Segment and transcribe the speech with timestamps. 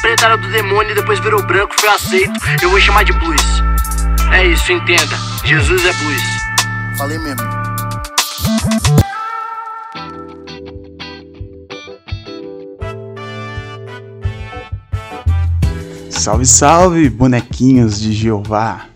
[0.00, 2.32] preta era do demônio e depois virou branco, foi aceito.
[2.62, 3.42] Eu vou chamar de blues.
[4.32, 5.16] É isso, entenda.
[5.44, 6.22] Jesus é blues.
[6.96, 7.64] Falei mesmo.
[16.10, 18.86] Salve, salve, bonequinhos de Jeová,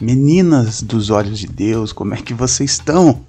[0.00, 3.26] meninas dos olhos de Deus, como é que vocês estão?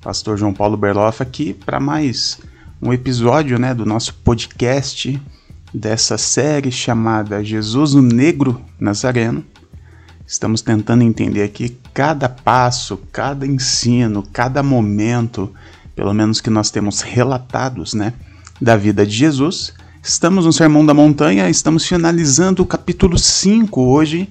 [0.00, 2.38] Pastor João Paulo Berloff aqui para mais
[2.80, 5.20] um episódio né, do nosso podcast
[5.72, 9.44] dessa série chamada Jesus o Negro Nazareno.
[10.26, 15.52] Estamos tentando entender aqui cada passo, cada ensino, cada momento,
[15.94, 18.12] pelo menos que nós temos relatados, né,
[18.60, 24.30] da vida de Jesus Estamos no Sermão da Montanha, estamos finalizando o capítulo 5 hoje.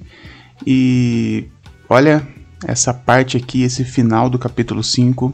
[0.66, 1.46] E
[1.88, 2.28] olha,
[2.66, 5.32] essa parte aqui, esse final do capítulo 5,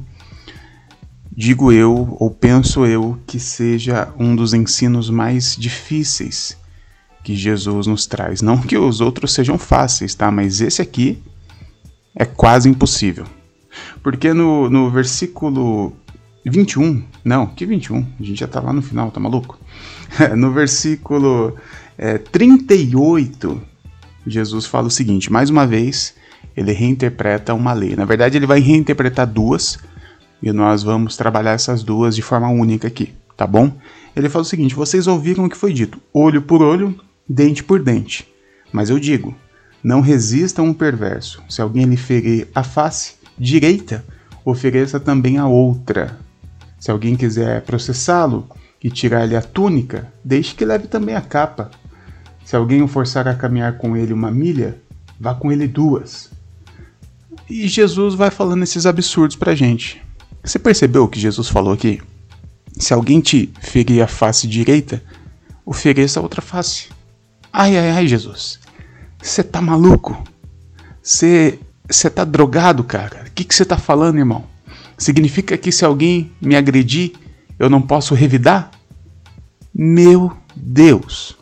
[1.35, 6.57] digo eu, ou penso eu, que seja um dos ensinos mais difíceis
[7.23, 8.41] que Jesus nos traz.
[8.41, 10.31] Não que os outros sejam fáceis, tá?
[10.31, 11.21] Mas esse aqui
[12.15, 13.25] é quase impossível.
[14.01, 15.93] Porque no, no versículo
[16.45, 18.05] 21, não, que 21?
[18.19, 19.59] A gente já tá lá no final, tá maluco?
[20.37, 21.55] no versículo
[21.97, 23.61] é, 38,
[24.27, 26.13] Jesus fala o seguinte: mais uma vez,
[26.55, 27.95] ele reinterpreta uma lei.
[27.95, 29.79] Na verdade, ele vai reinterpretar duas,
[30.41, 33.71] e nós vamos trabalhar essas duas de forma única aqui, tá bom?
[34.15, 37.81] Ele fala o seguinte: vocês ouviram o que foi dito, olho por olho, dente por
[37.81, 38.27] dente.
[38.71, 39.35] Mas eu digo,
[39.83, 41.41] não resista a um perverso.
[41.49, 44.05] Se alguém lhe ferir a face direita,
[44.43, 46.17] ofereça também a outra.
[46.79, 48.47] Se alguém quiser processá-lo,
[48.85, 51.71] e tirar-lhe a túnica, deixe que leve também a capa.
[52.45, 54.79] Se alguém o forçar a caminhar com ele uma milha,
[55.19, 56.29] vá com ele duas.
[57.49, 60.04] E Jesus vai falando esses absurdos pra gente.
[60.45, 61.99] Você percebeu o que Jesus falou aqui?
[62.77, 65.01] Se alguém te ferir a face direita,
[65.65, 66.89] ofereça a outra face.
[67.51, 68.59] Ai, ai, ai, Jesus.
[69.19, 70.23] Você tá maluco?
[71.01, 71.57] Você
[72.13, 73.25] tá drogado, cara?
[73.27, 74.45] O que você tá falando, irmão?
[74.97, 77.13] Significa que se alguém me agredir,
[77.57, 78.69] eu não posso revidar?
[79.73, 81.35] Meu Deus!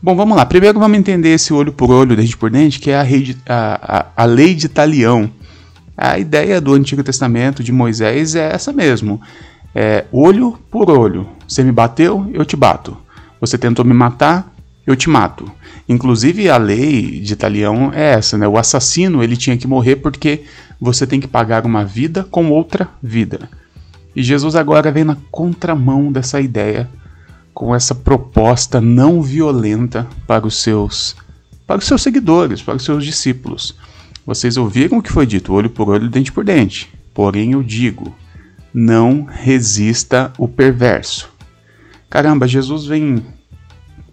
[0.00, 0.46] Bom, vamos lá.
[0.46, 3.02] Primeiro vamos entender esse olho por olho, dente por dente, que é a,
[3.46, 5.30] a, a, a lei de talião.
[6.00, 9.20] A ideia do Antigo Testamento de Moisés é essa mesmo.
[9.74, 11.28] É, olho por olho.
[11.46, 12.96] Você me bateu, eu te bato.
[13.40, 14.54] Você tentou me matar,
[14.86, 15.50] eu te mato.
[15.88, 18.46] Inclusive a lei de talião é essa, né?
[18.46, 20.44] O assassino ele tinha que morrer porque
[20.80, 23.50] você tem que pagar uma vida com outra vida.
[24.14, 26.88] E Jesus agora vem na contramão dessa ideia
[27.52, 31.16] com essa proposta não violenta para os seus
[31.66, 33.74] para os seus seguidores, para os seus discípulos.
[34.28, 36.92] Vocês ouviram o que foi dito, olho por olho, dente por dente.
[37.14, 38.14] Porém eu digo,
[38.74, 41.30] não resista o perverso.
[42.10, 43.24] Caramba, Jesus vem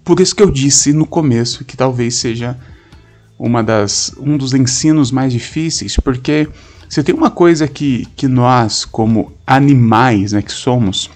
[0.06, 2.58] por isso que eu disse no começo que talvez seja
[3.38, 6.48] uma das um dos ensinos mais difíceis, porque
[6.88, 11.12] se tem uma coisa que, que nós, como animais né, que somos,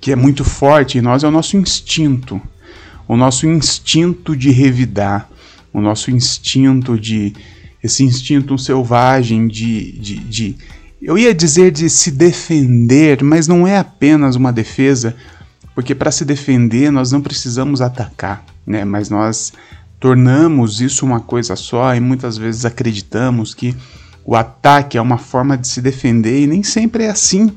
[0.00, 2.40] que é muito forte em nós é o nosso instinto.
[3.06, 5.28] O nosso instinto de revidar,
[5.70, 7.34] o nosso instinto de.
[7.86, 10.56] Esse instinto selvagem de, de, de.
[11.00, 15.14] Eu ia dizer de se defender, mas não é apenas uma defesa,
[15.74, 18.84] porque para se defender nós não precisamos atacar, né?
[18.84, 19.52] Mas nós
[19.98, 23.74] tornamos isso uma coisa só e muitas vezes acreditamos que
[24.24, 27.52] o ataque é uma forma de se defender e nem sempre é assim.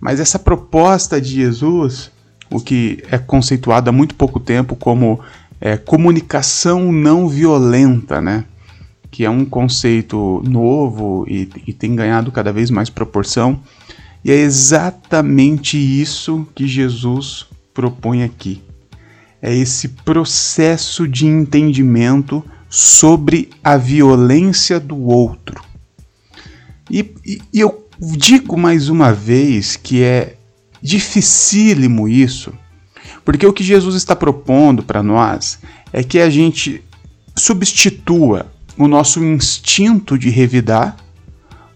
[0.00, 2.10] Mas essa proposta de Jesus,
[2.50, 5.20] o que é conceituado há muito pouco tempo como
[5.60, 8.44] é, comunicação não violenta, né?
[9.14, 13.60] Que é um conceito novo e, e tem ganhado cada vez mais proporção,
[14.24, 18.60] e é exatamente isso que Jesus propõe aqui.
[19.40, 25.62] É esse processo de entendimento sobre a violência do outro.
[26.90, 27.86] E, e, e eu
[28.16, 30.34] digo mais uma vez que é
[30.82, 32.52] dificílimo isso,
[33.24, 35.60] porque o que Jesus está propondo para nós
[35.92, 36.82] é que a gente
[37.36, 40.96] substitua o nosso instinto de revidar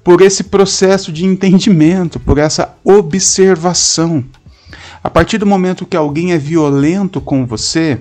[0.03, 4.25] por esse processo de entendimento, por essa observação.
[5.03, 8.01] A partir do momento que alguém é violento com você,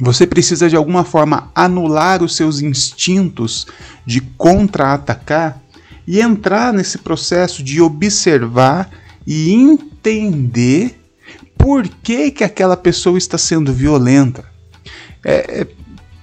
[0.00, 3.66] você precisa de alguma forma anular os seus instintos
[4.06, 5.60] de contra-atacar
[6.06, 8.90] e entrar nesse processo de observar
[9.26, 10.98] e entender
[11.56, 14.44] por que, que aquela pessoa está sendo violenta.
[15.24, 15.66] É, é,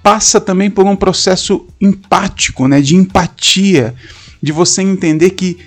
[0.01, 3.93] passa também por um processo empático, né, de empatia,
[4.41, 5.57] de você entender que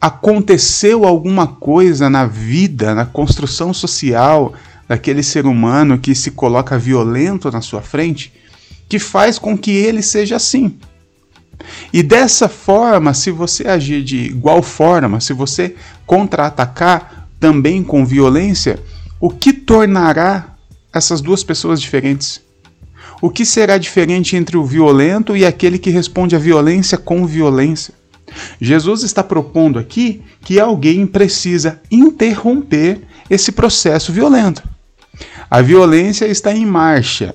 [0.00, 4.54] aconteceu alguma coisa na vida, na construção social,
[4.88, 8.32] daquele ser humano que se coloca violento na sua frente,
[8.88, 10.78] que faz com que ele seja assim.
[11.92, 18.82] E dessa forma, se você agir de igual forma, se você contra-atacar também com violência,
[19.20, 20.56] o que tornará
[20.92, 22.40] essas duas pessoas diferentes?
[23.20, 27.94] O que será diferente entre o violento e aquele que responde à violência com violência?
[28.60, 34.62] Jesus está propondo aqui que alguém precisa interromper esse processo violento.
[35.50, 37.34] A violência está em marcha.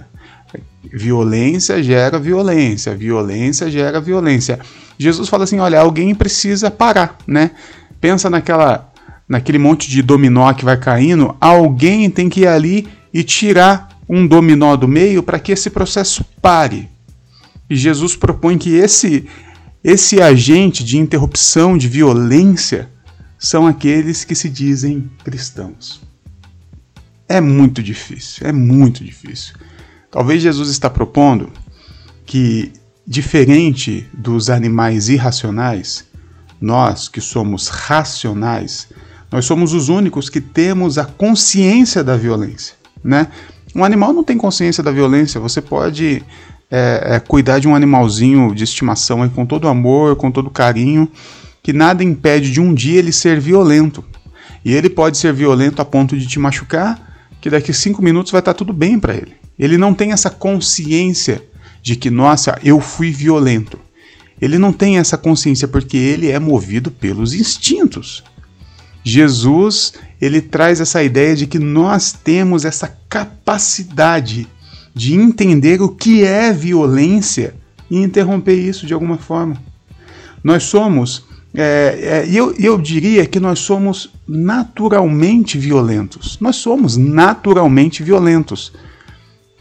[0.92, 4.60] Violência gera violência, violência gera violência.
[4.98, 7.52] Jesus fala assim: olha, alguém precisa parar, né?
[8.00, 8.92] Pensa naquela,
[9.28, 14.28] naquele monte de dominó que vai caindo, alguém tem que ir ali e tirar um
[14.28, 16.90] dominó do meio para que esse processo pare.
[17.70, 19.28] E Jesus propõe que esse
[19.84, 22.90] esse agente de interrupção de violência
[23.38, 26.02] são aqueles que se dizem cristãos.
[27.30, 29.54] É muito difícil, é muito difícil.
[30.10, 31.52] Talvez Jesus está propondo
[32.26, 32.74] que,
[33.06, 36.06] diferente dos animais irracionais,
[36.60, 38.88] nós que somos racionais,
[39.32, 43.28] nós somos os únicos que temos a consciência da violência, né?
[43.76, 45.40] Um animal não tem consciência da violência.
[45.42, 46.24] Você pode
[46.72, 51.12] é, é, cuidar de um animalzinho de estimação aí, com todo amor, com todo carinho,
[51.62, 54.04] que nada impede de um dia ele ser violento.
[54.64, 58.40] E ele pode ser violento a ponto de te machucar, que daqui cinco minutos vai
[58.40, 59.34] estar tudo bem para ele.
[59.60, 61.44] Ele não tem essa consciência
[61.82, 63.78] de que, nossa, eu fui violento.
[64.42, 68.24] Ele não tem essa consciência porque ele é movido pelos instintos.
[69.08, 74.48] Jesus, ele traz essa ideia de que nós temos essa capacidade
[74.96, 77.54] de entender o que é violência
[77.90, 79.58] e interromper isso de alguma forma.
[80.44, 81.24] Nós somos,
[81.54, 86.40] é, é, eu, eu diria que nós somos naturalmente violentos.
[86.42, 88.74] Nós somos naturalmente violentos.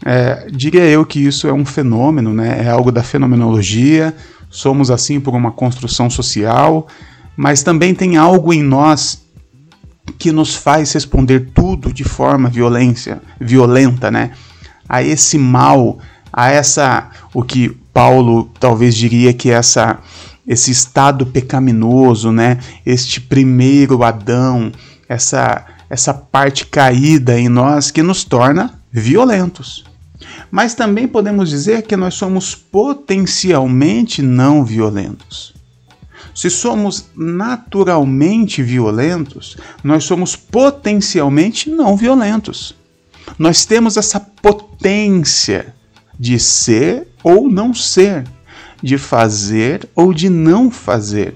[0.03, 2.63] É, diria eu que isso é um fenômeno, né?
[2.65, 4.15] é algo da fenomenologia.
[4.49, 6.87] Somos assim por uma construção social,
[7.37, 9.24] mas também tem algo em nós
[10.13, 14.31] que nos faz responder tudo de forma violência, violenta, né?
[14.87, 15.99] a esse mal,
[16.31, 19.99] a essa o que Paulo talvez diria que essa
[20.47, 22.59] esse estado pecaminoso, né?
[22.85, 24.71] Este primeiro Adão,
[25.09, 29.83] essa essa parte caída em nós que nos torna violentos.
[30.49, 35.54] Mas também podemos dizer que nós somos potencialmente não violentos.
[36.35, 42.75] Se somos naturalmente violentos, nós somos potencialmente não violentos.
[43.39, 45.73] Nós temos essa potência
[46.19, 48.25] de ser ou não ser,
[48.83, 51.33] de fazer ou de não fazer.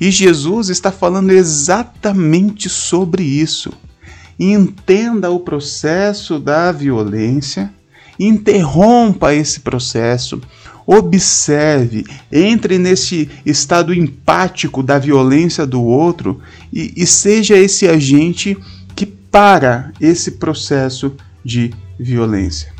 [0.00, 3.70] E Jesus está falando exatamente sobre isso.
[4.38, 7.70] Entenda o processo da violência,
[8.18, 10.40] interrompa esse processo,
[10.92, 16.40] observe, entre nesse estado empático da violência do outro
[16.72, 18.58] e, e seja esse agente
[18.96, 21.14] que para esse processo
[21.44, 22.72] de violência.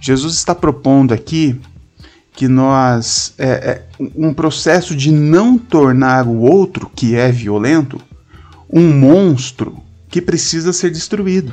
[0.00, 1.60] Jesus está propondo aqui
[2.32, 3.82] que nós é, é,
[4.14, 8.00] um processo de não tornar o outro que é violento
[8.70, 11.52] um monstro que precisa ser destruído.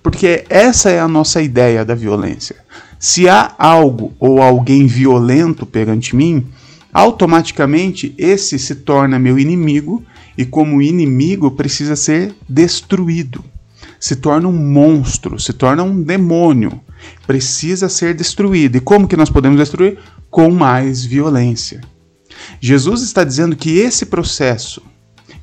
[0.00, 2.64] Porque essa é a nossa ideia da violência.
[2.98, 6.46] Se há algo ou alguém violento perante mim,
[6.92, 10.02] automaticamente esse se torna meu inimigo
[10.36, 13.44] e, como inimigo, precisa ser destruído
[13.98, 16.80] se torna um monstro, se torna um demônio,
[17.26, 18.76] precisa ser destruído.
[18.76, 19.98] E como que nós podemos destruir?
[20.30, 21.80] Com mais violência.
[22.60, 24.82] Jesus está dizendo que esse processo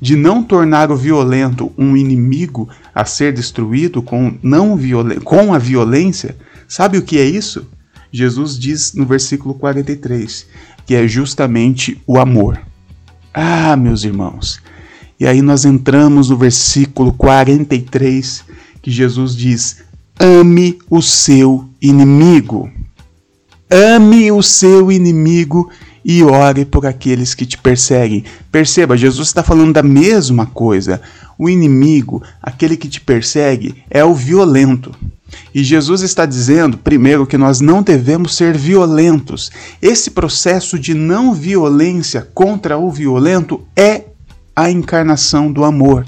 [0.00, 4.78] de não tornar o violento um inimigo a ser destruído com, não
[5.24, 6.36] com a violência,
[6.74, 7.66] sabe o que é isso?
[8.10, 10.46] Jesus diz no versículo 43
[10.84, 12.60] que é justamente o amor.
[13.32, 14.60] Ah, meus irmãos,
[15.18, 18.44] e aí nós entramos no versículo 43,
[18.82, 19.84] que Jesus diz:
[20.18, 22.70] Ame o seu inimigo.
[23.70, 25.70] Ame o seu inimigo
[26.04, 28.24] e ore por aqueles que te perseguem.
[28.52, 31.00] Perceba, Jesus está falando da mesma coisa.
[31.38, 34.94] O inimigo, aquele que te persegue, é o violento.
[35.54, 39.50] E Jesus está dizendo, primeiro, que nós não devemos ser violentos.
[39.80, 44.04] Esse processo de não violência contra o violento é
[44.54, 46.06] a encarnação do amor.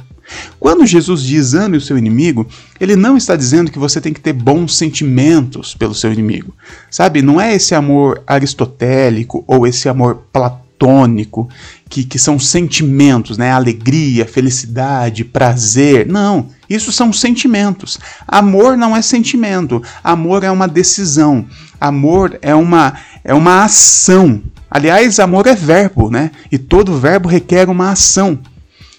[0.59, 2.47] Quando Jesus diz ame o seu inimigo,
[2.81, 6.53] ele não está dizendo que você tem que ter bons sentimentos pelo seu inimigo.
[6.91, 11.49] Sabe, não é esse amor aristotélico ou esse amor platônico platônico,
[11.89, 13.51] que, que são sentimentos, né?
[13.51, 16.07] Alegria, felicidade, prazer.
[16.07, 17.99] Não, isso são sentimentos.
[18.29, 19.83] Amor não é sentimento.
[20.05, 21.47] Amor é uma decisão.
[21.81, 24.43] Amor é uma, é uma ação.
[24.71, 26.31] Aliás, amor é verbo, né?
[26.51, 28.39] E todo verbo requer uma ação.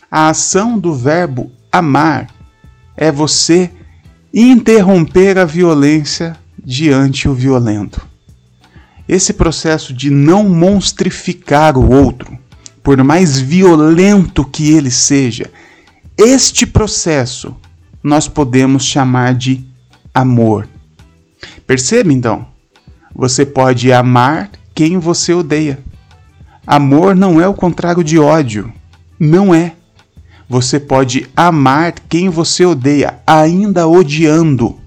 [0.09, 2.27] A ação do verbo amar
[2.95, 3.69] é você
[4.33, 8.06] interromper a violência diante o violento.
[9.07, 12.37] Esse processo de não monstrificar o outro,
[12.83, 15.49] por mais violento que ele seja,
[16.17, 17.55] este processo
[18.03, 19.65] nós podemos chamar de
[20.13, 20.67] amor.
[21.65, 22.47] Perceba então,
[23.13, 25.79] você pode amar quem você odeia.
[26.65, 28.71] Amor não é o contrário de ódio.
[29.19, 29.73] Não é.
[30.49, 34.77] Você pode amar quem você odeia, ainda odiando.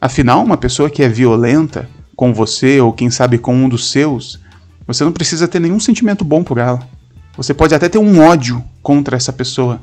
[0.00, 4.40] Afinal, uma pessoa que é violenta com você ou quem sabe com um dos seus,
[4.86, 6.80] você não precisa ter nenhum sentimento bom por ela.
[7.36, 9.80] Você pode até ter um ódio contra essa pessoa,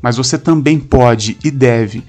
[0.00, 2.02] mas você também pode e deve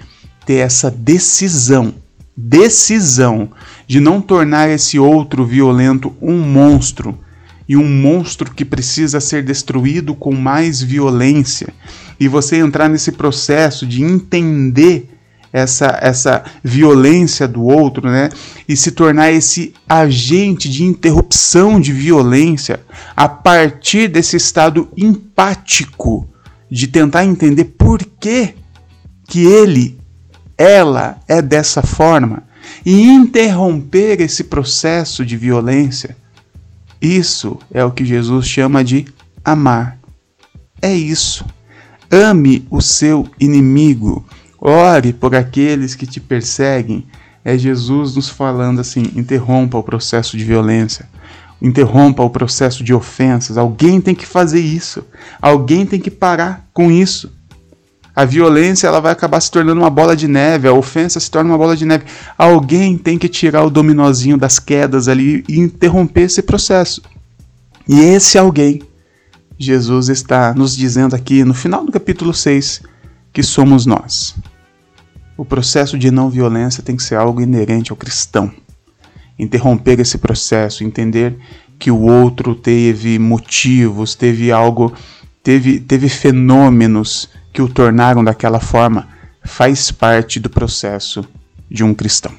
[0.46, 1.94] ter essa decisão,
[2.36, 3.50] decisão
[3.86, 7.20] de não tornar esse outro violento um monstro
[7.68, 11.74] e um monstro que precisa ser destruído com mais violência.
[12.20, 15.19] E você entrar nesse processo de entender
[15.52, 18.30] essa, essa violência do outro, né?
[18.68, 22.82] E se tornar esse agente de interrupção de violência
[23.16, 26.28] a partir desse estado empático
[26.70, 28.54] de tentar entender por que
[29.28, 30.00] que ele,
[30.58, 32.44] ela é dessa forma
[32.86, 36.18] e interromper esse processo de violência.
[37.02, 39.06] Isso é o que Jesus chama de
[39.44, 40.00] amar.
[40.82, 41.46] É isso.
[42.12, 44.26] Ame o seu inimigo.
[44.62, 47.06] Ore por aqueles que te perseguem.
[47.44, 51.08] É Jesus nos falando assim: interrompa o processo de violência,
[51.62, 53.58] interrompa o processo de ofensas.
[53.58, 55.04] Alguém tem que fazer isso.
[55.42, 57.32] Alguém tem que parar com isso.
[58.16, 61.52] A violência ela vai acabar se tornando uma bola de neve, a ofensa se torna
[61.52, 62.04] uma bola de neve.
[62.38, 67.02] Alguém tem que tirar o dominozinho das quedas ali e interromper esse processo.
[67.88, 68.82] E esse alguém,
[69.58, 72.82] Jesus está nos dizendo aqui no final do capítulo 6
[73.32, 74.36] que somos nós.
[75.38, 78.52] O processo de não violência tem que ser algo inerente ao cristão.
[79.38, 81.38] Interromper esse processo, entender
[81.78, 84.94] que o outro teve motivos, teve algo,
[85.42, 89.08] teve, teve fenômenos que o tornaram daquela forma,
[89.44, 91.24] faz parte do processo
[91.72, 92.34] de um cristão.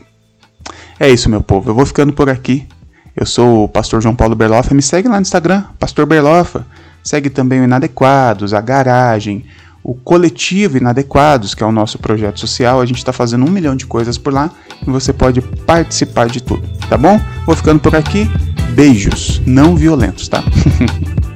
[0.99, 1.70] É isso, meu povo.
[1.70, 2.68] Eu vou ficando por aqui.
[3.16, 4.75] Eu sou o pastor João Paulo Berlofa.
[4.75, 6.66] Me segue lá no Instagram, Pastor Berlofa.
[7.02, 9.47] Segue também o Inadequados, a Garagem,
[9.82, 12.80] o Coletivo Inadequados, que é o nosso projeto social.
[12.80, 14.50] A gente está fazendo um milhão de coisas por lá
[14.87, 17.20] e você pode participar de tudo, tá bom?
[17.46, 18.28] Vou ficando por aqui.
[18.72, 20.44] Beijos, não violentos, tá?